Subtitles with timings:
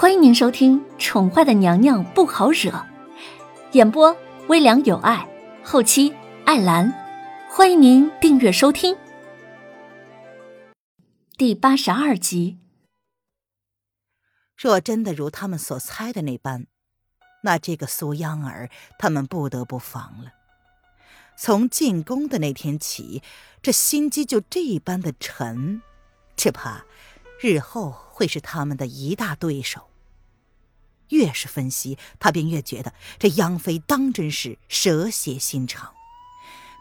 [0.00, 2.70] 欢迎您收听《宠坏的娘娘不好惹》，
[3.72, 5.28] 演播微凉有爱，
[5.64, 6.14] 后期
[6.46, 6.94] 艾兰。
[7.50, 8.96] 欢迎您订阅收听
[11.36, 12.58] 第八十二集。
[14.56, 16.68] 若真的如他们所猜的那般，
[17.42, 18.70] 那这个苏央儿
[19.00, 20.30] 他们不得不防了。
[21.36, 23.20] 从进宫的那天起，
[23.60, 25.82] 这心机就这般的沉，
[26.36, 26.84] 只怕
[27.40, 29.90] 日后会是他们的一大对手。
[31.10, 35.94] 越是分析，他便越觉得这央妃当真是蛇蝎心肠。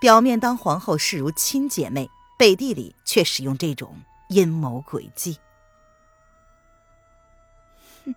[0.00, 2.08] 表面当皇后视如亲姐妹，
[2.38, 5.40] 背地里却使用这种阴谋诡计。
[8.04, 8.14] 哼，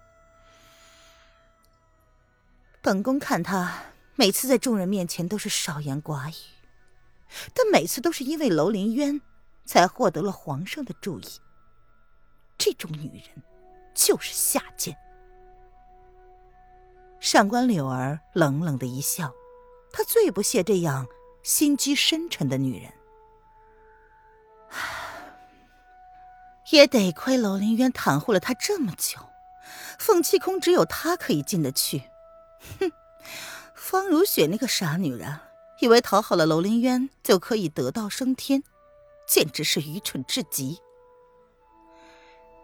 [2.83, 6.35] 本宫看他每次在众人面前都是少言寡语，
[7.55, 9.19] 但每次都是因为楼林渊
[9.65, 11.25] 才获得了皇上的注意。
[12.57, 13.43] 这种女人
[13.93, 14.97] 就是下贱。
[17.19, 19.33] 上官柳儿冷冷的一笑，
[19.91, 21.07] 她最不屑这样
[21.43, 22.91] 心机深沉的女人。
[26.71, 29.19] 也得亏楼林渊袒护了她这么久，
[29.97, 32.03] 凤栖空只有她可以进得去。
[32.79, 32.91] 哼，
[33.73, 35.39] 方如雪那个傻女人，
[35.79, 38.63] 以为讨好了楼林渊就可以得道升天，
[39.27, 40.79] 简直是愚蠢至极。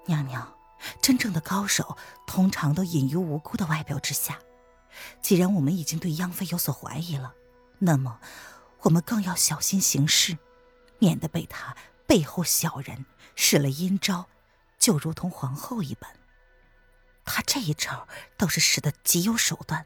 [0.05, 0.55] 娘娘。
[1.01, 4.37] 真正的高手通常都隐于无辜的外表之下。
[5.21, 7.33] 既然我们已经对央妃有所怀疑了，
[7.79, 8.19] 那么
[8.81, 10.37] 我们更要小心行事，
[10.99, 14.27] 免得被他背后小人使了阴招，
[14.77, 16.11] 就如同皇后一般。
[17.23, 19.85] 他这一招倒是使得极有手段，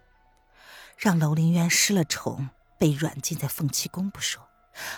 [0.98, 4.50] 让楼凌渊失了宠，被软禁在凤栖宫不说，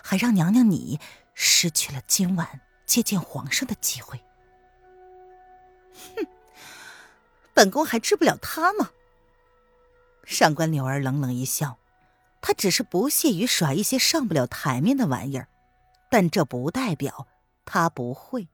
[0.01, 0.97] 还让娘娘你
[1.33, 4.23] 失去了今晚接见皇上的机会。
[6.15, 6.27] 哼，
[7.53, 8.91] 本宫还治不了他吗？
[10.25, 11.79] 上官柳儿冷冷一笑，
[12.39, 15.47] 她只是不屑于耍一些上不了台面的玩意儿，
[16.11, 17.27] 但这不代表
[17.65, 18.47] 她不会。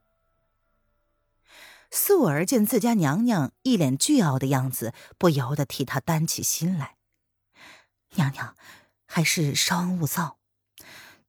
[1.92, 6.96] 素儿见自家娘娘一脸倨傲的样子，不由得替她担起心来。
[8.12, 8.56] 娘娘，
[9.06, 10.38] 还是稍安勿躁。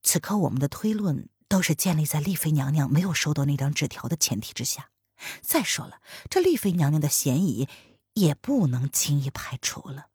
[0.02, 4.90] 此刻我们的推论都是建立在丽妃娘娘没有收到那张纸条的前提之下。
[5.40, 7.68] 再说了，这丽妃娘娘的嫌疑
[8.14, 10.10] 也不能轻易排除了。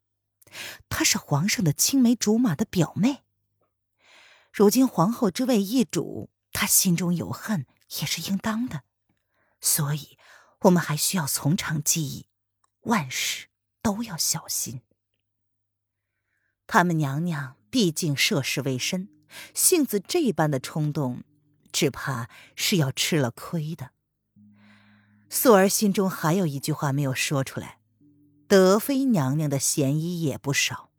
[0.88, 3.22] 她是皇上的青梅竹马的表妹，
[4.52, 7.66] 如今皇后之位易主，她心中有恨
[8.00, 8.82] 也是应当的。
[9.60, 10.18] 所以，
[10.60, 12.26] 我们还需要从长计议，
[12.82, 13.48] 万事
[13.80, 14.82] 都要小心。
[16.66, 19.08] 他们娘娘毕竟涉世未深，
[19.54, 21.24] 性子这般的冲动，
[21.72, 23.92] 只怕是要吃了亏的。
[25.34, 27.78] 素儿心中还有一句话没有说出来：
[28.46, 30.90] 德妃娘娘的嫌疑也不少。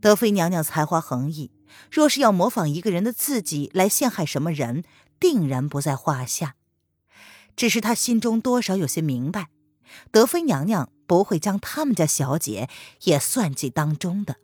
[0.00, 1.50] 德妃娘娘才华横溢，
[1.90, 4.82] 若是要模仿一个人的字迹来陷害什么人，
[5.20, 6.56] 定然不在话下。
[7.54, 9.48] 只是她心中多少有些明白，
[10.10, 12.70] 德妃娘娘不会将他们家小姐
[13.02, 14.36] 也算计当中的。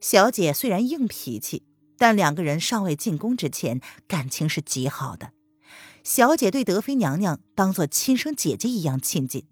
[0.00, 1.66] 小姐虽然硬脾气，
[1.98, 5.32] 但两个人尚未进宫之前，感情是极好的。
[6.06, 9.48] 小姐对德妃娘娘当做亲生姐姐一样亲近。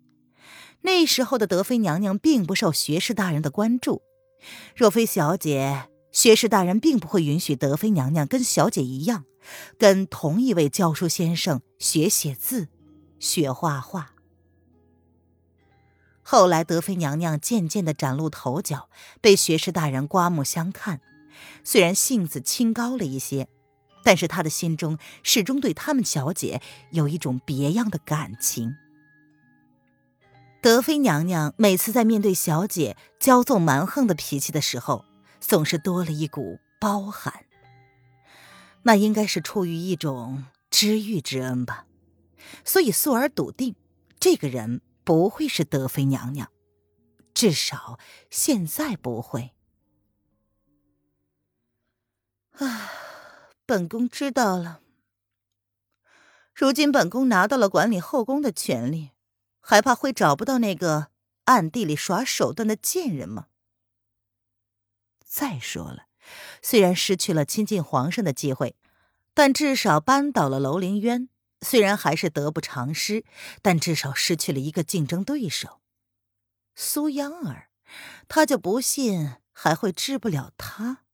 [0.83, 4.03] 那时候的德妃娘娘并不受学士大人的关注，
[4.77, 9.25] 若非小姐，学士大人并不会允许德妃娘娘跟小姐一样，
[9.77, 12.69] 跟同一位教书先生学写字、
[13.19, 14.13] 学画画。
[16.23, 18.89] 后来德妃娘娘渐渐的崭露头角，
[19.21, 21.01] 被学士大人刮目相看，
[21.65, 23.49] 虽然性子清高了一些。
[24.05, 26.61] 但是他的心中始终对他们小姐
[26.91, 28.77] 有一种别样的感情。
[30.61, 35.05] 德妃娘娘每次在面对小姐骄纵蛮横的脾气的时候，
[35.41, 37.45] 总是多了一股包含。
[38.83, 41.87] 那应该是出于一种知遇之恩吧。
[42.65, 43.75] 所以素儿笃定，
[44.21, 46.51] 这个人不会是德妃娘娘，
[47.33, 47.99] 至少
[48.31, 49.53] 现在不会。
[52.59, 52.94] 啊。
[53.67, 54.81] 本宫知道了。
[56.55, 59.13] 如今本宫拿到了管理后宫的权利，
[59.61, 61.09] 还怕会找不到那个
[61.45, 63.47] 暗地里耍手段的贱人吗？
[65.25, 66.07] 再说了，
[66.61, 68.77] 虽然失去了亲近皇上的机会，
[69.33, 71.29] 但至少扳倒了楼凌渊。
[71.63, 73.25] 虽然还是得不偿失，
[73.63, 75.81] 但至少失去了一个竞争对手。
[76.75, 77.71] 苏央儿，
[78.29, 81.05] 他就不信还会治不了他。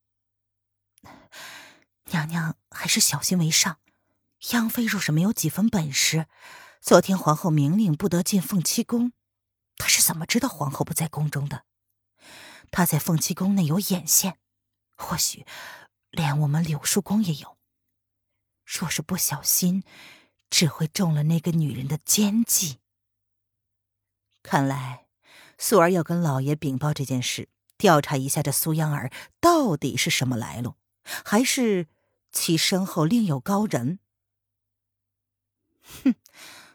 [2.12, 3.78] 娘娘还是小心为上。
[4.52, 6.26] 央妃若是没有几分本事，
[6.80, 9.12] 昨天皇后明令不得进凤栖宫，
[9.76, 11.64] 她是怎么知道皇后不在宫中的？
[12.70, 14.38] 她在凤栖宫内有眼线，
[14.96, 15.44] 或许
[16.10, 17.58] 连我们柳树宫也有。
[18.64, 19.82] 若是不小心，
[20.48, 22.78] 只会中了那个女人的奸计。
[24.42, 25.06] 看来，
[25.58, 29.10] 素儿要跟老爷禀报这件事，调查一下这苏央儿
[29.40, 30.76] 到底是什么来路，
[31.24, 31.88] 还是
[32.32, 33.98] 其身后另有高人？
[35.82, 36.14] 哼！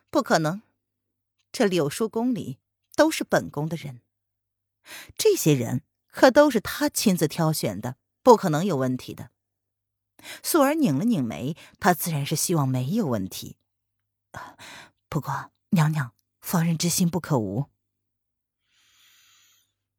[0.10, 0.62] 不可能，
[1.52, 2.60] 这柳叔宫里
[2.96, 4.02] 都是本宫的人，
[5.18, 9.32] 这些人可都是他亲自挑选的，不可能有问题的。
[10.42, 13.58] 素儿拧了拧眉，她自然是希望没有问题。
[15.08, 17.70] 不过，娘娘防人之心不可无。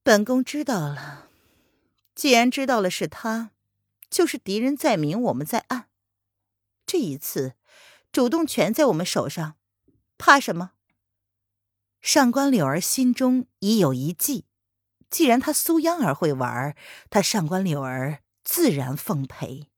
[0.03, 1.29] 本宫知道了，
[2.15, 3.53] 既然知道了是他，
[4.17, 5.91] 就是敌人在明，我们在暗。
[6.87, 7.53] 这一次，
[8.11, 9.57] 主动权在我们手上。
[10.17, 10.71] 怕什么？
[12.01, 14.47] 上官柳儿心中已有一计，
[15.11, 16.75] 既然他苏央儿会玩，
[17.11, 19.69] 他上官柳儿自然奉陪。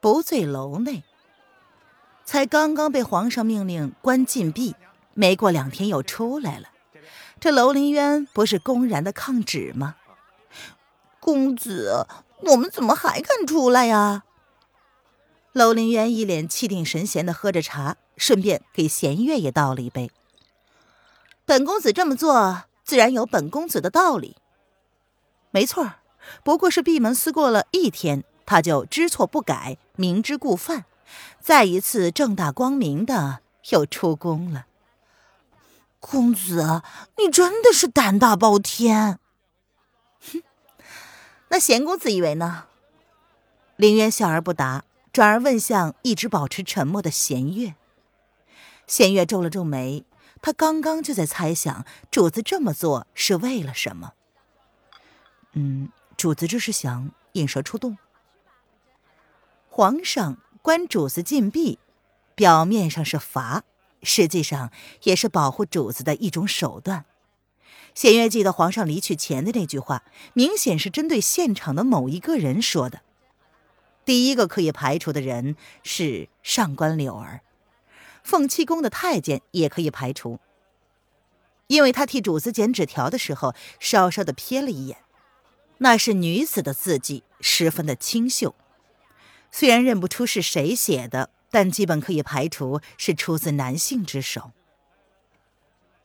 [0.00, 1.02] 不醉楼内，
[2.24, 4.74] 才刚刚被皇上命令关禁闭，
[5.12, 6.70] 没过两天又出来了。
[7.38, 9.96] 这楼林渊不是公然的抗旨吗？
[11.22, 12.04] 公子，
[12.40, 14.24] 我们怎么还敢出来呀？
[15.52, 20.10] 楼凌渊一脸气定神闲的喝着茶，顺便给弦月也倒了一杯。
[21.44, 24.36] 本公子这么做，自然有本公子的道理。
[25.52, 25.92] 没错，
[26.42, 30.86] 不过是闭门思过了一天，他就知错不改，明知故犯，
[31.40, 34.66] 再一次正大光明的又出宫了。
[36.00, 36.82] 公子，
[37.18, 39.20] 你真的是胆大包天。
[41.52, 42.64] 那贤公子以为呢？
[43.76, 44.84] 凌渊笑而不答。
[45.12, 47.74] 转而问向一直保持沉默的弦月，
[48.86, 50.06] 弦月皱了皱眉，
[50.40, 54.14] 他刚刚就在猜想主子这么做是为了什么。
[55.52, 57.98] 嗯，主子这是想引蛇出洞。
[59.68, 61.78] 皇上关主子禁闭，
[62.34, 63.64] 表面上是罚，
[64.02, 64.72] 实际上
[65.02, 67.04] 也是保护主子的一种手段。
[67.94, 70.02] 弦月记得皇上离去前的那句话，
[70.32, 73.02] 明显是针对现场的某一个人说的。
[74.04, 77.42] 第一个可以排除的人是上官柳儿，
[78.24, 80.40] 凤栖宫的太监也可以排除，
[81.68, 84.98] 因为他替主子捡纸条的时候，稍稍的瞥了一眼，
[85.78, 88.54] 那是女子的字迹，十分的清秀。
[89.50, 94.50] 虽然认不出是谁写的，但基本可以排除是出自男性之手。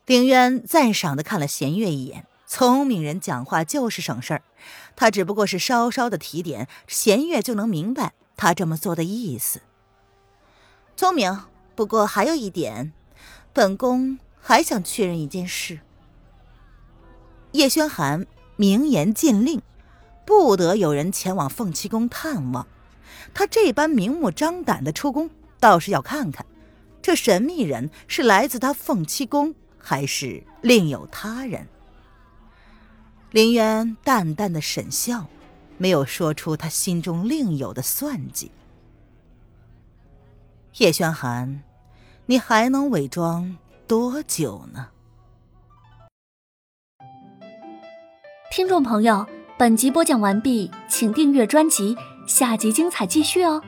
[0.08, 2.26] 凌渊赞赏的看了弦月一眼。
[2.46, 4.42] 聪明人讲话就是省事儿，
[4.96, 9.60] 他只不过是稍稍的提点，弦月就能明白他这么做的意思。
[10.96, 11.38] 聪明，
[11.76, 12.94] 不过还有一点，
[13.52, 15.82] 本宫还想确认一件事。
[17.52, 18.26] 叶轩寒
[18.56, 19.62] 明言禁令，
[20.26, 22.66] 不得有人前往凤栖宫探望。
[23.34, 25.30] 他这般明目张胆的出宫，
[25.60, 26.46] 倒是要看看，
[27.02, 29.54] 这神秘人是来自他凤栖宫，
[29.90, 31.66] 还是另有他人。
[33.32, 35.28] 林渊淡淡的沈笑，
[35.78, 38.52] 没有说出他心中另有的算计。
[40.80, 41.64] 叶轩寒，
[42.26, 43.56] 你还能伪装
[43.88, 44.90] 多久呢？
[48.52, 49.26] 听众朋友，
[49.58, 51.96] 本集播讲完毕，请订阅专辑，
[52.28, 53.64] 下集精彩继续哦。